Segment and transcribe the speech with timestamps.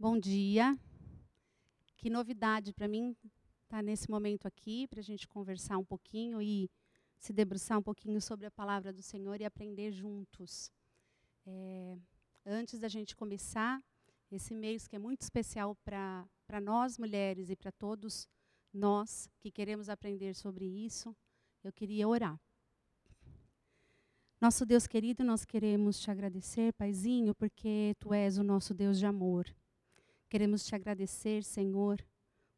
[0.00, 0.78] Bom dia.
[1.96, 3.16] Que novidade para mim
[3.64, 6.70] estar tá nesse momento aqui, para a gente conversar um pouquinho e
[7.18, 10.70] se debruçar um pouquinho sobre a palavra do Senhor e aprender juntos.
[11.44, 11.98] É,
[12.46, 13.82] antes da gente começar
[14.30, 18.28] esse mês que é muito especial para nós mulheres e para todos
[18.72, 21.12] nós que queremos aprender sobre isso,
[21.64, 22.40] eu queria orar.
[24.40, 29.04] Nosso Deus querido, nós queremos te agradecer, Paizinho, porque tu és o nosso Deus de
[29.04, 29.44] amor.
[30.28, 32.04] Queremos te agradecer, Senhor,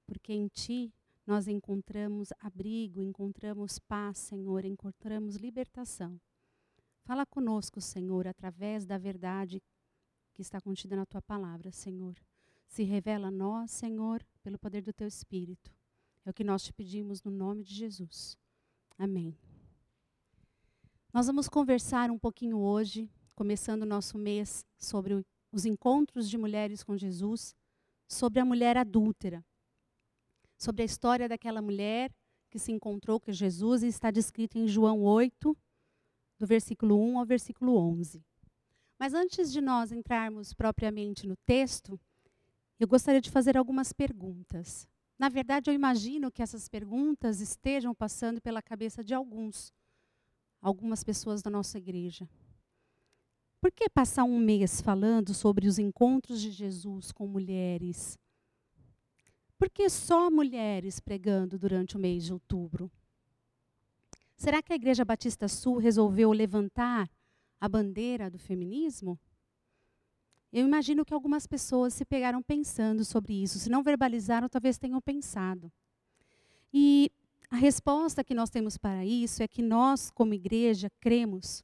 [0.06, 0.92] porque em ti
[1.24, 6.20] nós encontramos abrigo, encontramos paz, Senhor, encontramos libertação.
[7.04, 9.62] Fala conosco, Senhor, através da verdade
[10.34, 12.16] que está contida na tua palavra, Senhor.
[12.66, 15.72] Se revela a nós, Senhor, pelo poder do teu Espírito.
[16.24, 18.36] É o que nós te pedimos no nome de Jesus.
[18.98, 19.36] Amém.
[21.12, 26.82] Nós vamos conversar um pouquinho hoje, começando o nosso mês, sobre os encontros de mulheres
[26.82, 27.56] com Jesus,
[28.10, 29.44] sobre a mulher adúltera,
[30.58, 32.12] sobre a história daquela mulher
[32.50, 35.56] que se encontrou com Jesus e está descrita em João 8,
[36.36, 38.24] do versículo 1 ao versículo 11.
[38.98, 41.98] Mas antes de nós entrarmos propriamente no texto,
[42.80, 44.88] eu gostaria de fazer algumas perguntas.
[45.16, 49.72] Na verdade, eu imagino que essas perguntas estejam passando pela cabeça de alguns
[50.60, 52.28] algumas pessoas da nossa igreja.
[53.60, 58.18] Por que passar um mês falando sobre os encontros de Jesus com mulheres?
[59.58, 62.90] Por que só mulheres pregando durante o mês de outubro?
[64.34, 67.10] Será que a Igreja Batista Sul resolveu levantar
[67.60, 69.20] a bandeira do feminismo?
[70.50, 73.58] Eu imagino que algumas pessoas se pegaram pensando sobre isso.
[73.58, 75.70] Se não verbalizaram, talvez tenham pensado.
[76.72, 77.12] E
[77.50, 81.62] a resposta que nós temos para isso é que nós, como igreja, cremos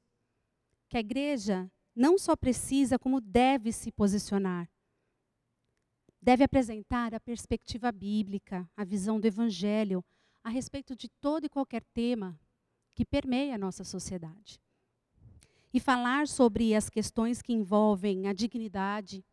[0.90, 4.68] que a igreja não só precisa, como deve se posicionar.
[6.20, 10.04] Deve apresentar a perspectiva bíblica, a visão do evangelho
[10.44, 12.38] a respeito de todo e qualquer tema
[12.94, 14.60] que permeia a nossa sociedade.
[15.72, 19.24] E falar sobre as questões que envolvem a dignidade,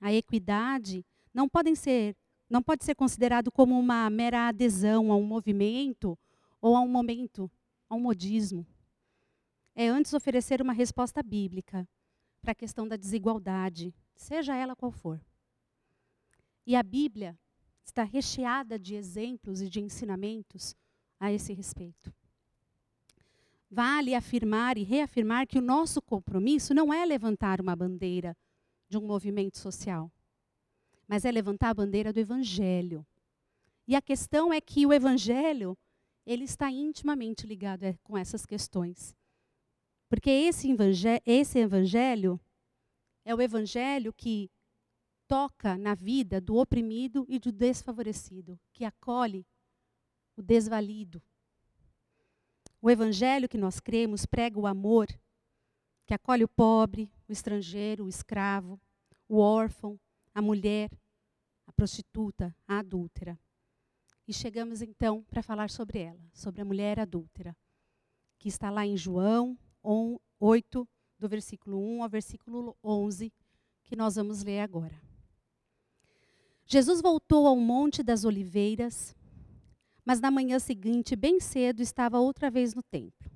[0.00, 2.16] a equidade, não podem ser
[2.50, 6.18] não pode ser considerado como uma mera adesão a um movimento
[6.62, 7.50] ou a um momento,
[7.90, 8.66] a um modismo.
[9.74, 11.86] É antes oferecer uma resposta bíblica
[12.48, 15.20] para a questão da desigualdade, seja ela qual for.
[16.66, 17.38] E a Bíblia
[17.84, 20.74] está recheada de exemplos e de ensinamentos
[21.20, 22.10] a esse respeito.
[23.70, 28.34] Vale afirmar e reafirmar que o nosso compromisso não é levantar uma bandeira
[28.88, 30.10] de um movimento social
[31.06, 33.06] mas é levantar a bandeira do evangelho.
[33.86, 35.76] E a questão é que o evangelho,
[36.26, 39.16] ele está intimamente ligado é, com essas questões.
[40.08, 42.40] Porque esse evangelho, esse evangelho
[43.24, 44.50] é o evangelho que
[45.26, 49.46] toca na vida do oprimido e do desfavorecido, que acolhe
[50.34, 51.22] o desvalido.
[52.80, 55.08] O evangelho que nós cremos prega o amor,
[56.06, 58.80] que acolhe o pobre, o estrangeiro, o escravo,
[59.28, 60.00] o órfão,
[60.34, 60.90] a mulher,
[61.66, 63.38] a prostituta, a adúltera.
[64.26, 67.54] E chegamos então para falar sobre ela, sobre a mulher adúltera,
[68.38, 73.32] que está lá em João 8, do versículo 1 ao versículo 11,
[73.84, 75.00] que nós vamos ler agora.
[76.66, 79.16] Jesus voltou ao Monte das Oliveiras,
[80.04, 83.30] mas na manhã seguinte, bem cedo, estava outra vez no templo.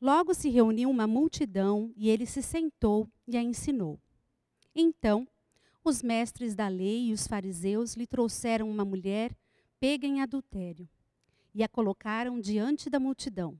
[0.00, 4.00] Logo se reuniu uma multidão e ele se sentou e a ensinou.
[4.74, 5.26] Então,
[5.84, 9.36] os mestres da lei e os fariseus lhe trouxeram uma mulher
[9.80, 10.88] pega em adultério
[11.54, 13.58] e a colocaram diante da multidão.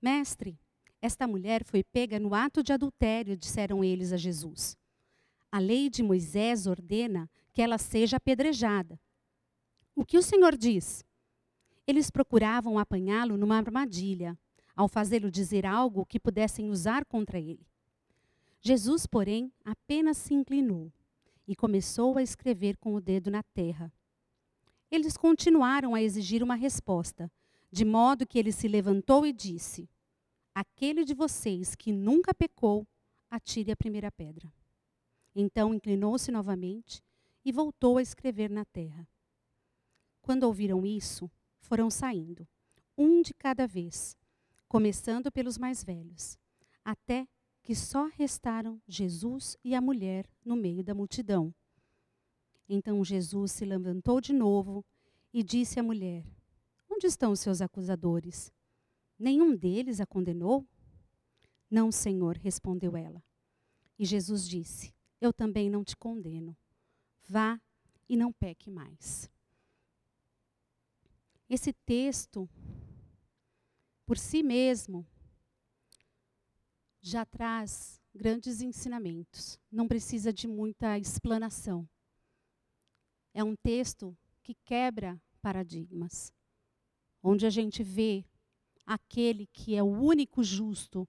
[0.00, 0.58] Mestre,
[1.02, 4.76] esta mulher foi pega no ato de adultério, disseram eles a Jesus.
[5.50, 8.98] A lei de Moisés ordena que ela seja apedrejada.
[9.94, 11.04] O que o Senhor diz?
[11.86, 14.38] Eles procuravam apanhá-lo numa armadilha,
[14.76, 17.66] ao fazê-lo dizer algo que pudessem usar contra ele.
[18.60, 20.92] Jesus, porém, apenas se inclinou
[21.48, 23.92] e começou a escrever com o dedo na terra.
[24.90, 27.30] Eles continuaram a exigir uma resposta,
[27.70, 29.88] de modo que ele se levantou e disse:
[30.54, 32.86] Aquele de vocês que nunca pecou,
[33.30, 34.52] atire a primeira pedra.
[35.34, 37.02] Então inclinou-se novamente
[37.44, 39.08] e voltou a escrever na terra.
[40.20, 41.30] Quando ouviram isso,
[41.60, 42.46] foram saindo,
[42.98, 44.16] um de cada vez,
[44.68, 46.36] começando pelos mais velhos,
[46.84, 47.26] até
[47.62, 51.54] que só restaram Jesus e a mulher no meio da multidão.
[52.68, 54.84] Então Jesus se levantou de novo
[55.32, 56.24] e disse à mulher:
[57.00, 58.52] Onde estão os seus acusadores?
[59.18, 60.68] Nenhum deles a condenou?
[61.70, 63.24] Não, Senhor, respondeu ela.
[63.98, 66.54] E Jesus disse: Eu também não te condeno.
[67.26, 67.58] Vá
[68.06, 69.30] e não peque mais.
[71.48, 72.46] Esse texto,
[74.04, 75.06] por si mesmo,
[77.00, 79.58] já traz grandes ensinamentos.
[79.72, 81.88] Não precisa de muita explanação.
[83.32, 86.30] É um texto que quebra paradigmas,
[87.22, 88.24] onde a gente vê
[88.86, 91.08] aquele que é o único justo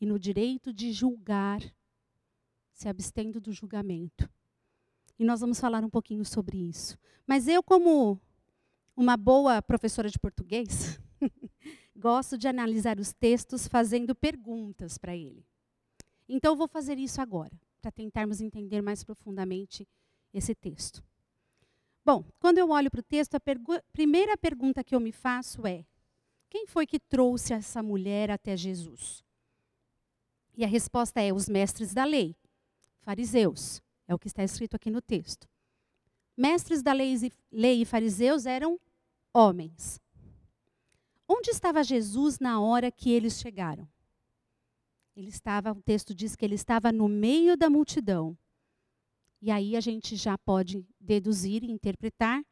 [0.00, 1.60] e no direito de julgar,
[2.72, 4.28] se abstendo do julgamento.
[5.18, 6.98] E nós vamos falar um pouquinho sobre isso.
[7.26, 8.20] Mas eu, como
[8.94, 11.00] uma boa professora de português,
[11.96, 15.44] gosto de analisar os textos fazendo perguntas para ele.
[16.28, 19.88] Então, eu vou fazer isso agora, para tentarmos entender mais profundamente
[20.34, 21.02] esse texto.
[22.06, 25.66] Bom, quando eu olho para o texto, a pergu primeira pergunta que eu me faço
[25.66, 25.84] é:
[26.48, 29.24] quem foi que trouxe essa mulher até Jesus?
[30.56, 32.36] E a resposta é: os mestres da lei,
[33.00, 33.82] fariseus.
[34.06, 35.48] É o que está escrito aqui no texto.
[36.36, 37.16] Mestres da lei,
[37.50, 38.78] lei e fariseus eram
[39.34, 40.00] homens.
[41.28, 43.88] Onde estava Jesus na hora que eles chegaram?
[45.16, 48.38] Ele estava, o texto diz que ele estava no meio da multidão.
[49.40, 52.42] E aí a gente já pode deduzir e interpretar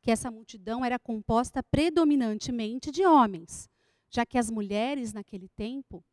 [0.00, 3.68] que essa multidão era composta predominantemente de homens,
[4.10, 6.04] já que as mulheres naquele tempo,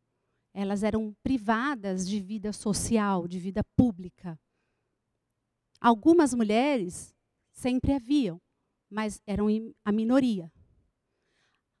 [0.54, 4.38] elas eram privadas de vida social, de vida pública.
[5.80, 7.14] Algumas mulheres
[7.52, 8.40] sempre haviam,
[8.88, 9.46] mas eram
[9.84, 10.50] a minoria.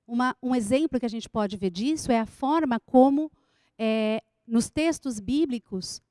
[0.06, 3.30] Uma, um exemplo que a gente pode ver disso é a forma como,
[3.78, 6.02] é, nos textos bíblicos,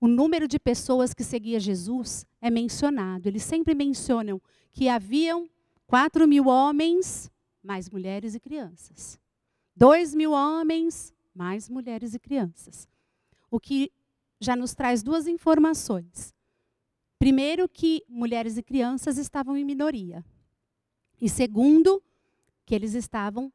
[0.00, 3.28] o número de pessoas que seguia Jesus é mencionado.
[3.28, 4.40] Eles sempre mencionam
[4.72, 5.48] que haviam
[5.86, 7.30] 4 mil homens,
[7.62, 9.18] mais mulheres e crianças.
[9.74, 12.88] 2 mil homens, mais mulheres e crianças.
[13.50, 13.90] O que
[14.40, 16.32] já nos traz duas informações.
[17.18, 20.24] Primeiro, que mulheres e crianças estavam em minoria.
[21.20, 22.00] E segundo,
[22.64, 23.52] que eles estavam,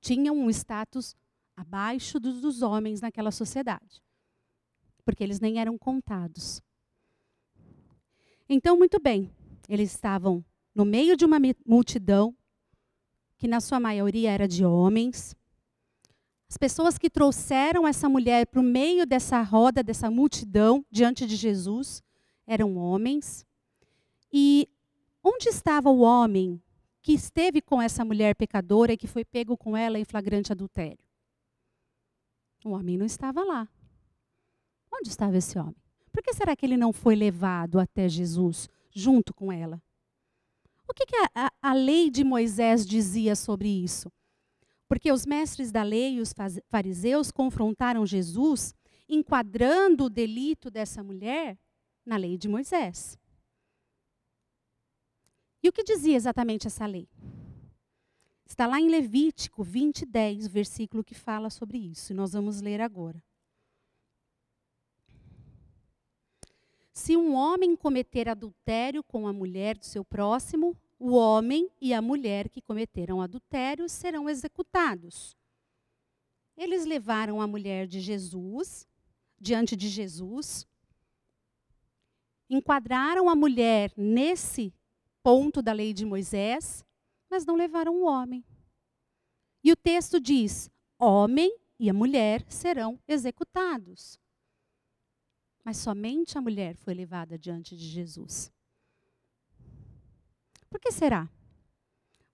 [0.00, 1.14] tinham um status
[1.54, 4.02] abaixo dos, dos homens naquela sociedade.
[5.08, 6.62] Porque eles nem eram contados.
[8.46, 9.32] Então, muito bem,
[9.66, 10.44] eles estavam
[10.74, 12.36] no meio de uma multidão,
[13.38, 15.34] que na sua maioria era de homens.
[16.46, 21.36] As pessoas que trouxeram essa mulher para o meio dessa roda, dessa multidão, diante de
[21.36, 22.02] Jesus,
[22.46, 23.46] eram homens.
[24.30, 24.68] E
[25.24, 26.62] onde estava o homem
[27.00, 31.02] que esteve com essa mulher pecadora e que foi pego com ela em flagrante adultério?
[32.62, 33.66] O homem não estava lá.
[34.92, 35.76] Onde estava esse homem?
[36.12, 39.80] Por que será que ele não foi levado até Jesus junto com ela?
[40.88, 44.10] O que, que a, a, a, lei de Moisés dizia sobre isso?
[44.88, 46.32] Porque os mestres da lei e os
[46.68, 48.74] fariseus confrontaram Jesus,
[49.08, 51.58] enquadrando o delito dessa mulher
[52.06, 53.18] na lei de Moisés.
[55.62, 57.08] E o que dizia exatamente essa lei?
[58.46, 62.12] Está lá em Levítico 20, 10, versículo que fala sobre isso.
[62.12, 63.22] E nós vamos ler agora.
[66.98, 72.02] Se um homem cometer adultério com a mulher do seu próximo, o homem e a
[72.02, 75.36] mulher que cometeram adultério serão executados.
[76.56, 78.84] Eles levaram a mulher de Jesus
[79.40, 80.66] diante de Jesus,
[82.50, 84.74] enquadraram a mulher nesse
[85.22, 86.84] ponto da lei de Moisés,
[87.30, 88.44] mas não levaram o homem.
[89.62, 94.18] E o texto diz: homem e a mulher serão executados.
[95.68, 98.50] Mas somente a mulher foi levada diante de Jesus.
[100.70, 101.28] Por que será?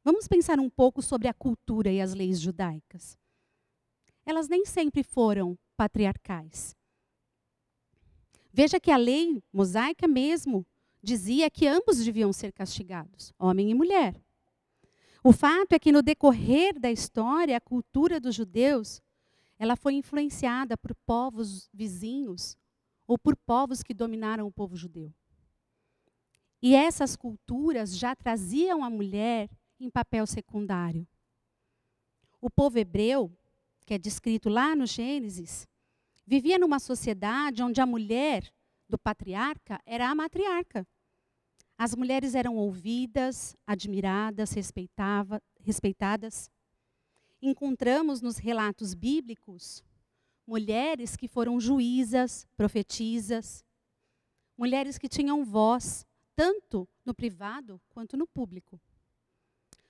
[0.04, 3.18] Vamos pensar um pouco sobre a cultura e as leis judaicas.
[4.24, 6.76] Elas nem sempre foram patriarcais.
[8.52, 10.64] Veja que a lei mosaica mesmo
[11.02, 14.14] dizia que ambos deviam ser castigados, homem e mulher.
[15.24, 19.02] O fato é que no decorrer da história, a cultura dos judeus,
[19.58, 22.56] ela foi influenciada por povos vizinhos
[23.06, 25.12] ou por povos que dominaram o povo judeu.
[26.62, 31.06] E essas culturas já traziam a mulher em papel secundário.
[32.40, 33.30] O povo hebreu,
[33.84, 35.68] que é descrito lá no Gênesis,
[36.26, 38.50] vivia numa sociedade onde a mulher
[38.88, 40.86] do patriarca era a matriarca.
[41.76, 44.52] As mulheres eram ouvidas, admiradas,
[45.60, 46.50] respeitadas.
[47.42, 49.82] Encontramos nos relatos bíblicos
[50.46, 53.64] mulheres que foram juízas, profetisas,
[54.56, 58.80] mulheres que tinham voz, tanto no privado quanto no público.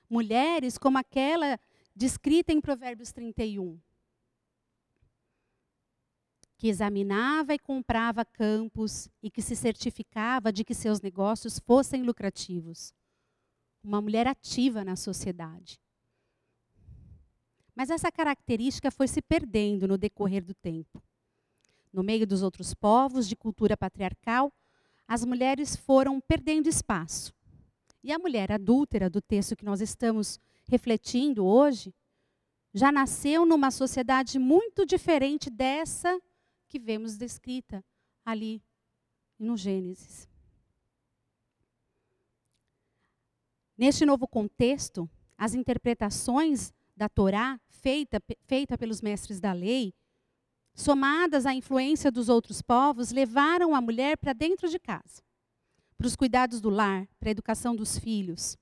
[0.08, 1.58] Mulheres como aquela
[1.94, 3.80] descrita em Provérbios 31,
[6.56, 12.94] que examinava e comprava campos e que se certificava de que seus negócios fossem lucrativos.
[13.82, 15.78] Uma mulher ativa na sociedade.
[17.74, 21.02] Mas essa característica foi se perdendo no decorrer do tempo.
[21.92, 24.52] No meio dos outros povos de cultura patriarcal,
[25.06, 27.34] as mulheres foram perdendo espaço.
[28.02, 30.38] E a mulher adúltera do texto que nós estamos
[30.68, 31.94] refletindo hoje
[32.72, 36.20] já nasceu numa sociedade muito diferente dessa
[36.68, 37.84] que vemos descrita
[38.24, 38.62] ali
[39.38, 40.28] no Gênesis.
[43.76, 49.94] Neste novo contexto, as interpretações da Torá, feita, feita pelos mestres da lei,
[50.74, 55.22] somadas à influência dos outros povos, levaram a mulher para dentro de casa,
[55.96, 58.56] para os cuidados do lar, para a educação dos filhos.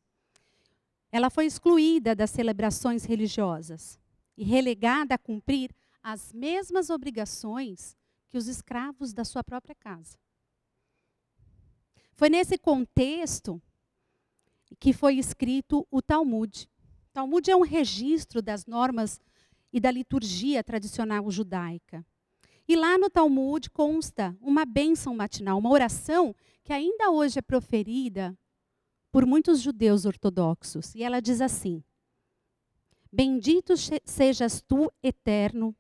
[1.11, 3.99] Ela foi excluída das celebrações religiosas
[4.37, 7.97] e relegada a cumprir as mesmas obrigações
[8.29, 10.19] que os escravos da sua própria casa.
[12.15, 13.61] Foi nesse contexto
[14.81, 16.69] que foi escrito o Talmud.
[17.13, 19.21] Talmud é um registro das normas
[19.73, 22.05] e da liturgia tradicional judaica.
[22.67, 28.37] E lá no Talmud consta uma bênção matinal, uma oração que ainda hoje é proferida
[29.11, 30.95] por muitos judeus ortodoxos.
[30.95, 31.83] E ela diz assim:
[33.13, 35.75] Bendito sejas tu, eterno,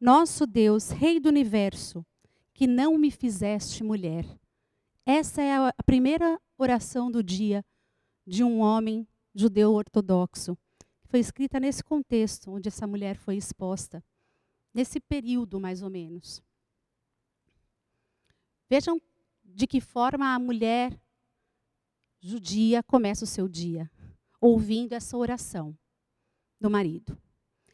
[0.00, 2.04] nosso Deus, Rei do universo,
[2.54, 4.24] que não me fizeste mulher.
[5.04, 7.64] Essa é a primeira oração do dia
[8.26, 10.56] de um homem judeu ortodoxo.
[11.08, 14.04] Foi escrita nesse contexto onde essa mulher foi exposta,
[14.74, 16.42] nesse período mais ou menos.
[18.68, 19.00] Vejam
[19.42, 21.00] de que forma a mulher
[22.20, 23.90] judia começa o seu dia,
[24.38, 25.76] ouvindo essa oração
[26.60, 27.18] do marido.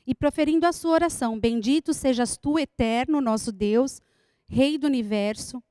[0.06, 4.00] E proferindo a sua oração: Bendito sejas tu, eterno, nosso Deus,
[4.46, 5.62] Rei do universo,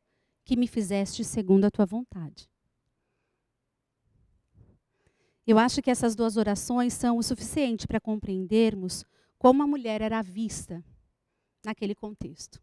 [0.43, 2.49] que me fizeste segundo a tua vontade.
[5.45, 9.03] Eu acho que essas duas orações são o suficiente para compreendermos
[9.37, 10.83] como a mulher era vista
[11.65, 12.61] naquele contexto.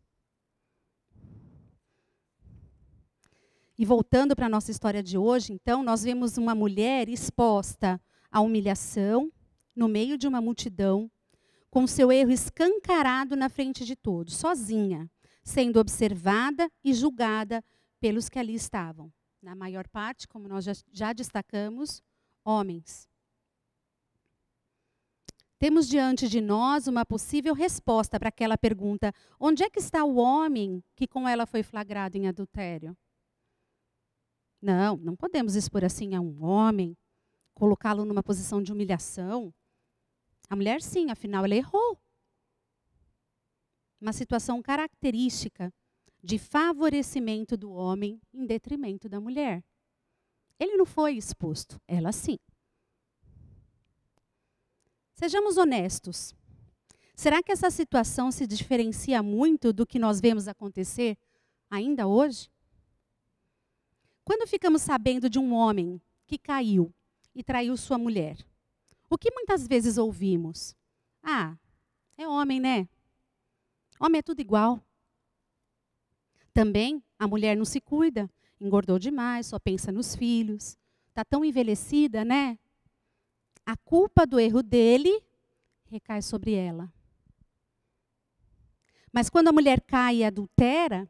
[3.76, 8.40] E voltando para a nossa história de hoje, então, nós vemos uma mulher exposta à
[8.40, 9.32] humilhação
[9.74, 11.10] no meio de uma multidão,
[11.70, 15.10] com seu erro escancarado na frente de todos, sozinha,
[15.42, 17.64] sendo observada e julgada
[18.00, 19.12] pelos que ali estavam.
[19.42, 22.02] Na maior parte, como nós já, já destacamos,
[22.50, 23.08] homens.
[25.58, 30.16] Temos diante de nós uma possível resposta para aquela pergunta: onde é que está o
[30.16, 32.96] homem que com ela foi flagrado em adultério?
[34.60, 36.96] Não, não podemos expor assim a um homem,
[37.54, 39.52] colocá-lo numa posição de humilhação.
[40.48, 41.98] A mulher, sim, afinal, ela errou.
[44.00, 45.72] Uma situação característica
[46.22, 49.62] de favorecimento do homem em detrimento da mulher.
[50.60, 52.38] Ele não foi exposto, ela sim.
[55.14, 56.34] Sejamos honestos.
[57.16, 61.16] Será que essa situação se diferencia muito do que nós vemos acontecer
[61.70, 62.50] ainda hoje?
[64.22, 66.92] Quando ficamos sabendo de um homem que caiu
[67.34, 68.36] e traiu sua mulher,
[69.08, 70.76] o que muitas vezes ouvimos?
[71.22, 71.56] Ah,
[72.16, 72.86] é homem, né?
[73.98, 74.80] Homem é tudo igual.
[76.52, 80.76] Também a mulher não se cuida, engordou demais, só pensa nos filhos,
[81.08, 82.58] está tão envelhecida, né?
[83.64, 85.22] A culpa do erro dele
[85.86, 86.92] recai sobre ela.
[89.12, 91.08] Mas quando a mulher cai e adultera,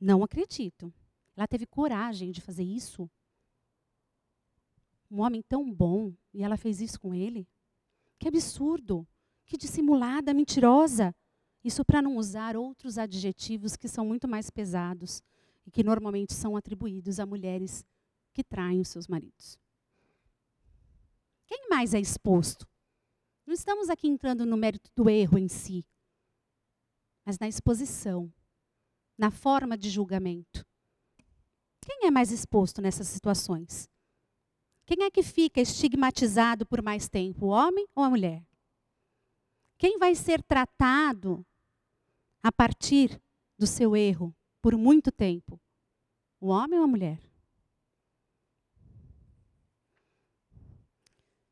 [0.00, 0.92] não acredito.
[1.36, 3.08] Ela teve coragem de fazer isso.
[5.10, 7.46] Um homem tão bom e ela fez isso com ele?
[8.18, 9.06] Que absurdo!
[9.46, 11.14] Que dissimulada, mentirosa!
[11.62, 15.22] Isso para não usar outros adjetivos que são muito mais pesados
[15.66, 17.84] e que normalmente são atribuídos a mulheres
[18.32, 19.58] que traem os seus maridos.
[21.46, 22.66] Quem mais é exposto?
[23.46, 25.84] Não estamos aqui entrando no mérito do erro em si,
[27.24, 28.32] mas na exposição,
[29.18, 30.64] na forma de julgamento.
[31.80, 33.88] Quem é mais exposto nessas situações?
[34.86, 38.46] Quem é que fica estigmatizado por mais tempo, o homem ou a mulher?
[39.78, 41.44] Quem vai ser tratado
[42.42, 43.20] a partir
[43.58, 45.60] do seu erro por muito tempo?
[46.40, 47.20] O homem ou a mulher?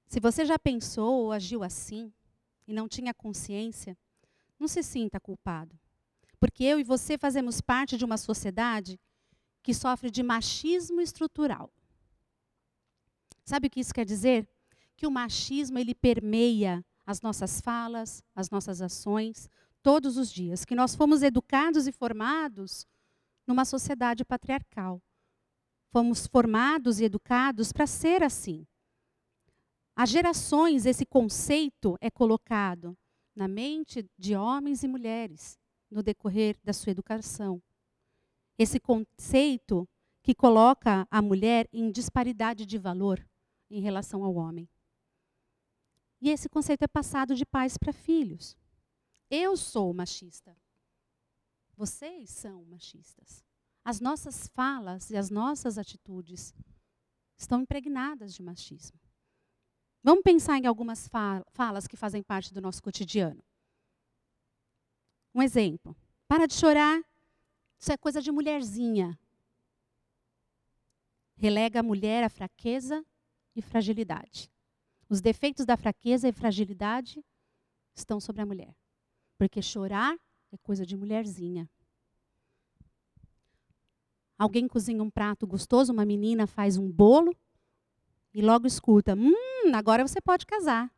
[0.06, 2.12] Se você já pensou ou agiu assim
[2.66, 3.98] e não tinha consciência,
[4.58, 5.78] não se sinta culpado.
[6.38, 8.98] Porque eu e você fazemos parte de uma sociedade
[9.62, 11.70] que sofre de machismo estrutural.
[13.44, 14.48] Sabe o que isso quer dizer?
[14.96, 19.50] Que o machismo ele permeia as nossas falas, as nossas ações,
[19.82, 22.86] todos os dias, que nós fomos educados e formados
[23.50, 25.02] numa sociedade patriarcal.
[25.90, 28.64] Fomos formados e educados para ser assim.
[29.96, 32.96] Há gerações esse conceito é colocado
[33.34, 35.58] na mente de homens e mulheres
[35.90, 37.60] no decorrer da sua educação.
[38.56, 39.88] Esse conceito
[40.22, 43.20] que coloca a mulher em disparidade de valor
[43.68, 44.68] em relação ao homem.
[46.20, 48.56] E esse conceito é passado de pais para filhos.
[49.28, 50.56] Eu sou machista.
[51.80, 53.42] Vocês são machistas.
[53.82, 56.54] As nossas falas e as nossas atitudes
[57.38, 59.00] estão impregnadas de machismo.
[60.02, 61.08] Vamos pensar em algumas
[61.54, 63.42] falas que fazem parte do nosso cotidiano.
[65.34, 65.96] Um exemplo.
[66.28, 67.02] Para de chorar.
[67.78, 69.18] Isso é coisa de mulherzinha.
[71.34, 73.02] Relega a mulher à fraqueza
[73.56, 74.52] e fragilidade.
[75.08, 77.24] Os defeitos da fraqueza e fragilidade
[77.94, 78.76] estão sobre a mulher.
[79.38, 80.14] Porque chorar
[80.52, 81.68] é coisa de mulherzinha.
[84.38, 87.36] Alguém cozinha um prato gostoso, uma menina faz um bolo
[88.32, 90.90] e logo escuta: Hum, agora você pode casar.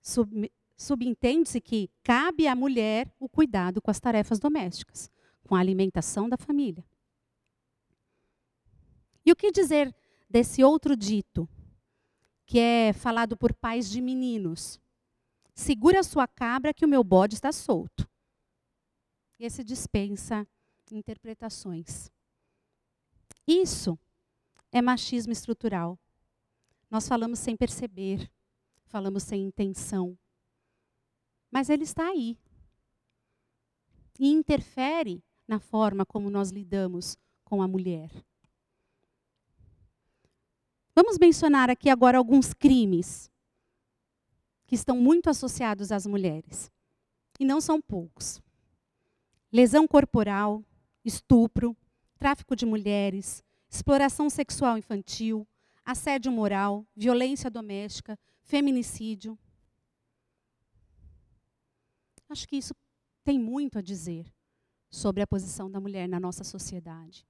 [0.00, 5.10] Sub, subentende-se que cabe à mulher o cuidado com as tarefas domésticas,
[5.46, 6.84] com a alimentação da família.
[9.24, 9.94] E o que dizer
[10.30, 11.46] desse outro dito,
[12.46, 14.80] que é falado por pais de meninos?
[15.58, 18.08] Segura a sua cabra que o meu bode está solto.
[19.40, 20.46] Esse dispensa
[20.88, 22.12] interpretações.
[23.44, 23.98] Isso
[24.70, 25.98] é machismo estrutural.
[26.88, 28.30] Nós falamos sem perceber,
[28.86, 30.16] falamos sem intenção.
[31.50, 32.38] Mas ele está aí.
[34.16, 38.12] E interfere na forma como nós lidamos com a mulher.
[40.94, 43.28] Vamos mencionar aqui agora alguns crimes
[44.68, 46.70] que estão muito associados às mulheres.
[47.40, 48.40] E não são poucos.
[49.50, 50.62] Lesão corporal,
[51.02, 51.74] estupro,
[52.18, 55.48] tráfico de mulheres, exploração sexual infantil,
[55.82, 59.38] assédio moral, violência doméstica, feminicídio.
[62.28, 62.74] Acho que isso
[63.24, 64.30] tem muito a dizer
[64.90, 67.26] sobre a posição da mulher na nossa sociedade.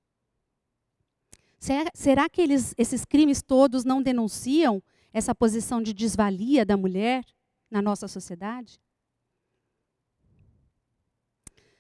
[1.95, 7.25] Será que eles, esses crimes todos não denunciam essa posição de desvalia da mulher
[7.71, 8.81] na nossa sociedade?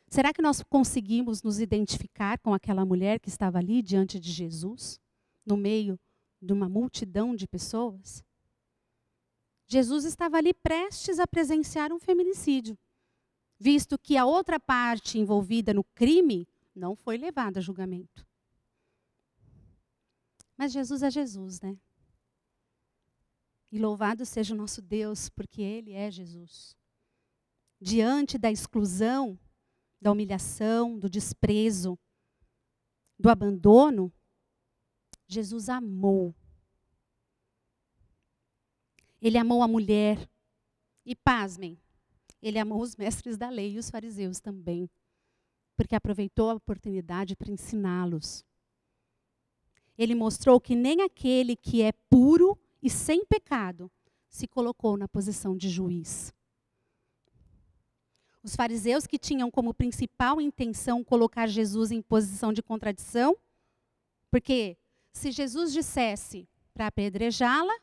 [0.08, 4.98] Será que nós conseguimos nos identificar com aquela mulher que estava ali diante de Jesus,
[5.44, 6.00] no meio
[6.40, 8.24] de uma multidão de pessoas?
[9.66, 12.78] Jesus estava ali prestes a presenciar um feminicídio
[13.58, 18.26] visto que a outra parte envolvida no crime não foi levada a julgamento.
[20.56, 21.76] Mas Jesus é Jesus, né?
[23.70, 26.76] E louvado seja o nosso Deus, porque Ele é Jesus.
[27.80, 29.38] Diante da exclusão,
[30.00, 31.98] da humilhação, do desprezo,
[33.18, 34.12] do abandono,
[35.26, 36.34] Jesus amou.
[39.20, 40.28] Ele amou a mulher.
[41.04, 41.78] E pasmem,
[42.42, 44.90] ele amou os mestres da lei e os fariseus também,
[45.74, 48.44] porque aproveitou a oportunidade para ensiná-los.
[49.96, 53.90] Ele mostrou que nem aquele que é puro e sem pecado
[54.28, 56.32] se colocou na posição de juiz.
[58.42, 63.36] Os fariseus que tinham como principal intenção colocar Jesus em posição de contradição,
[64.30, 64.76] porque
[65.12, 67.74] se Jesus dissesse para apedrejá-la,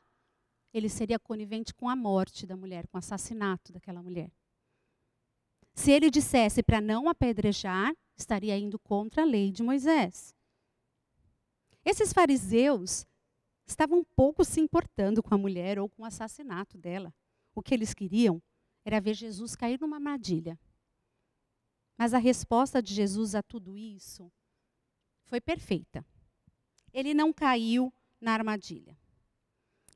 [0.74, 4.32] ele seria conivente com a morte da mulher, com o assassinato daquela mulher.
[5.74, 10.34] Se ele dissesse para não apedrejar, estaria indo contra a lei de Moisés.
[11.84, 13.06] Esses fariseus
[13.66, 17.14] estavam pouco se importando com a mulher ou com o assassinato dela.
[17.54, 18.42] O que eles queriam
[18.84, 20.60] era ver Jesus cair numa armadilha.
[21.98, 24.32] Mas a resposta de Jesus a tudo isso
[25.24, 26.06] foi perfeita.
[26.94, 28.98] Ele não caiu na armadilha.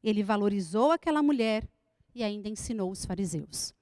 [0.01, 1.67] Ele valorizou aquela mulher
[2.15, 3.73] e ainda ensinou os fariseus.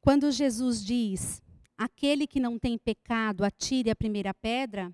[0.00, 1.40] Quando Jesus diz:
[1.78, 4.92] aquele que não tem pecado, atire a primeira pedra,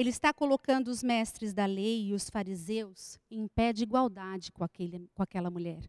[0.00, 4.64] ele está colocando os mestres da lei e os fariseus em pé de igualdade com,
[4.64, 5.88] aquele, com aquela mulher.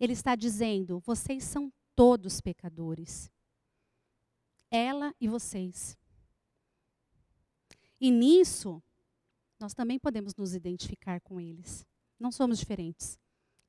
[0.00, 3.30] Ele está dizendo: vocês são todos pecadores.
[4.70, 5.96] Ela e vocês.
[8.00, 8.82] E nisso,
[9.60, 11.86] nós também podemos nos identificar com eles.
[12.18, 13.18] Não somos diferentes.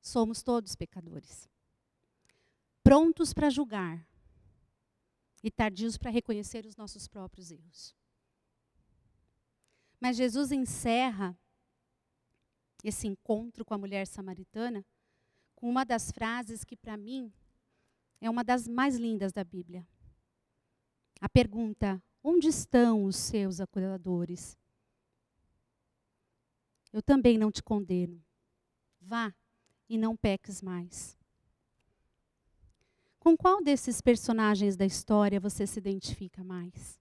[0.02, 1.48] Somos todos pecadores
[2.86, 4.06] prontos para julgar
[5.42, 7.92] e tardios para reconhecer os nossos próprios erros.
[10.00, 11.38] Mas Jesus encerra
[12.84, 14.84] esse encontro com a mulher samaritana
[15.54, 17.32] com uma das frases que, para mim,
[18.20, 19.86] é uma das mais lindas da Bíblia.
[21.20, 24.56] A pergunta: onde estão os seus acusadores?
[26.92, 28.22] Eu também não te condeno.
[29.00, 29.34] Vá
[29.88, 31.16] e não peques mais.
[33.18, 37.00] Com qual desses personagens da história você se identifica mais?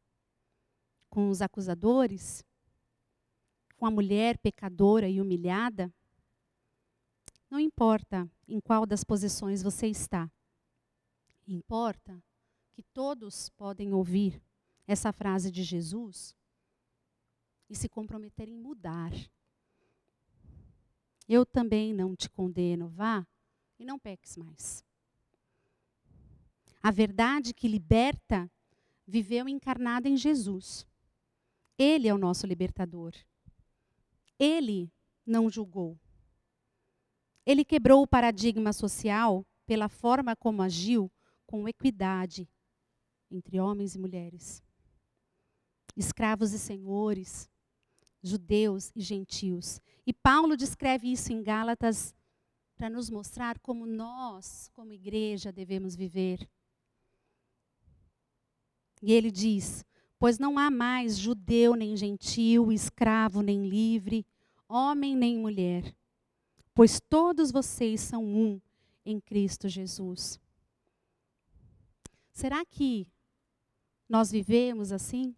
[1.09, 2.43] Com os acusadores?
[3.77, 5.93] Com a mulher pecadora e humilhada?
[7.49, 10.31] Não importa em qual das posições você está.
[11.47, 12.21] Importa
[12.73, 14.41] que todos podem ouvir
[14.87, 16.35] essa frase de Jesus
[17.69, 19.11] e se comprometerem em mudar.
[21.27, 23.25] Eu também não te condeno, vá
[23.79, 24.83] e não peques mais.
[26.81, 28.49] A verdade que liberta
[29.07, 30.85] viveu encarnada em Jesus.
[31.77, 33.13] Ele é o nosso libertador.
[34.39, 34.91] Ele
[35.25, 35.97] não julgou.
[37.45, 41.11] Ele quebrou o paradigma social pela forma como agiu
[41.45, 42.49] com equidade
[43.29, 44.63] entre homens e mulheres,
[45.95, 47.49] escravos e senhores,
[48.21, 49.79] judeus e gentios.
[50.05, 52.15] E Paulo descreve isso em Gálatas
[52.75, 56.49] para nos mostrar como nós, como igreja, devemos viver.
[59.01, 59.85] E ele diz:
[60.17, 64.25] Pois não há mais judeu nem gentil, escravo nem livre,
[64.67, 65.95] homem nem mulher,
[66.73, 68.61] pois todos vocês são um
[69.05, 70.39] em Cristo Jesus.
[72.31, 73.07] Será que
[74.09, 75.35] nós vivemos assim?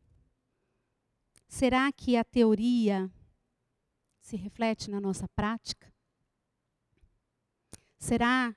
[1.47, 3.09] Será que a teoria
[4.19, 5.93] se reflete na nossa prática?
[7.97, 8.55] Será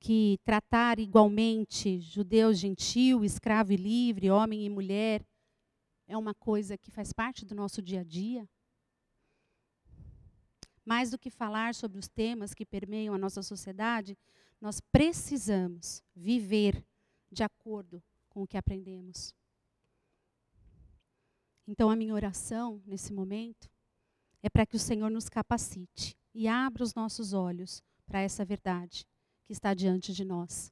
[0.00, 5.26] que tratar igualmente judeu, gentil, escravo e livre, homem e mulher,
[6.06, 8.48] é uma coisa que faz parte do nosso dia a dia?
[10.84, 14.16] Mais do que falar sobre os temas que permeiam a nossa sociedade,
[14.60, 16.84] nós precisamos viver
[17.30, 19.34] de acordo com o que aprendemos.
[21.66, 23.70] Então, a minha oração nesse momento
[24.42, 29.06] é para que o Senhor nos capacite e abra os nossos olhos para essa verdade
[29.48, 30.70] que está diante de nós.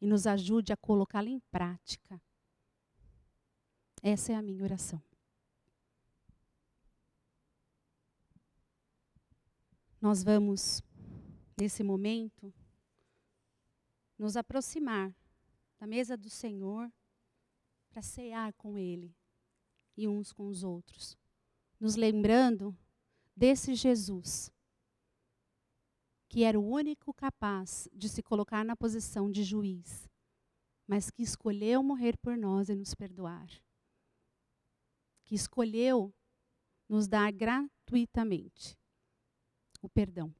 [0.00, 2.20] E nos ajude a colocá-la em prática.
[4.02, 5.00] Essa é a minha oração.
[10.00, 10.82] Nós vamos,
[11.56, 12.52] nesse momento,
[14.18, 15.14] nos aproximar
[15.78, 16.92] da mesa do Senhor
[17.88, 19.14] para cear com Ele
[19.96, 21.16] e uns com os outros,
[21.78, 22.76] nos lembrando
[23.36, 24.50] desse Jesus
[26.36, 30.06] que era o único capaz de se colocar na posição de juiz,
[30.86, 33.48] mas que escolheu morrer por nós e nos perdoar.
[35.24, 36.12] Que escolheu
[36.86, 38.76] nos dar gratuitamente
[39.80, 40.30] o perdão.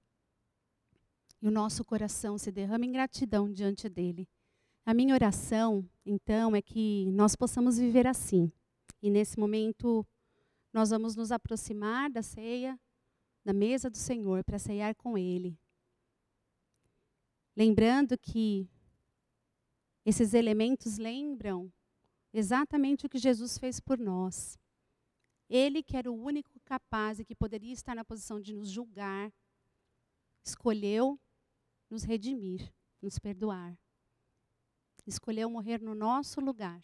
[1.40, 4.28] E o nosso coração se derrama em gratidão diante dele.
[4.84, 8.52] A minha oração, então, é que nós possamos viver assim.
[9.00, 10.06] E nesse momento,
[10.74, 12.78] nós vamos nos aproximar da ceia,
[13.42, 15.58] da mesa do Senhor, para ceiar com Ele.
[17.56, 18.68] Lembrando que
[20.04, 21.72] esses elementos lembram
[22.32, 24.58] exatamente o que Jesus fez por nós.
[25.48, 29.32] Ele, que era o único capaz e que poderia estar na posição de nos julgar,
[30.44, 31.18] escolheu
[31.88, 33.78] nos redimir, nos perdoar.
[35.06, 36.82] Escolheu morrer no nosso lugar.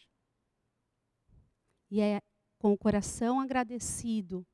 [1.91, 2.23] E é
[2.59, 4.47] com o coração agradecido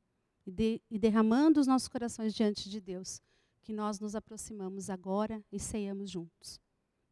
[0.44, 3.22] e, de, e derramando os nossos corações diante de Deus
[3.68, 6.58] que nós nos aproximamos agora e ceiamos juntos.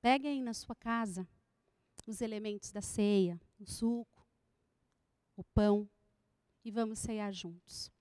[0.01, 1.29] Pegue aí na sua casa
[2.07, 4.27] os elementos da ceia, o suco,
[5.37, 5.87] o pão,
[6.65, 7.93] e vamos ceiar juntos.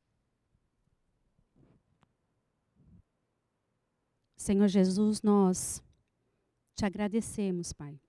[4.38, 5.84] Senhor Jesus, nós
[6.76, 8.00] te agradecemos, Pai,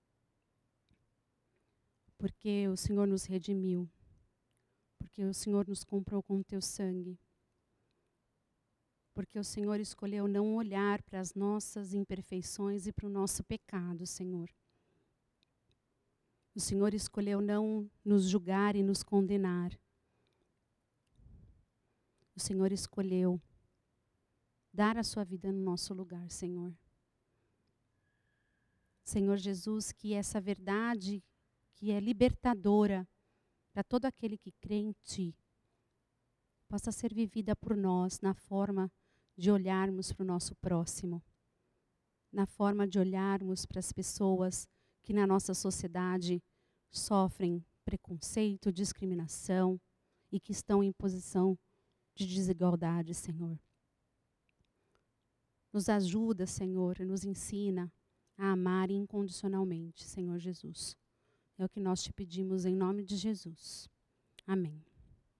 [2.17, 3.91] porque o Senhor nos redimiu,
[4.97, 7.19] porque o Senhor nos comprou com o teu sangue
[9.17, 14.05] porque o Senhor escolheu não olhar para as nossas imperfeições e para o nosso pecado,
[14.05, 14.47] Senhor.
[16.53, 19.75] O Senhor escolheu não nos julgar e nos condenar.
[22.35, 23.41] O Senhor escolheu
[24.71, 26.71] dar a sua vida no nosso lugar, Senhor.
[29.03, 31.23] Senhor Jesus, que essa verdade
[31.73, 33.09] que é libertadora
[33.73, 35.35] para todo aquele que crê em Ti
[36.67, 38.91] possa ser vivida por nós na forma
[39.37, 41.21] de olharmos para o nosso próximo,
[42.31, 44.67] na forma de olharmos para as pessoas
[45.03, 46.41] que na nossa sociedade
[46.91, 49.79] sofrem preconceito, discriminação
[50.31, 51.57] e que estão em posição
[52.15, 53.57] de desigualdade, Senhor.
[55.71, 57.91] Nos ajuda, Senhor, e nos ensina
[58.37, 60.97] a amar incondicionalmente, Senhor Jesus.
[61.57, 63.89] É o que nós te pedimos em nome de Jesus.
[64.45, 64.86] Amém.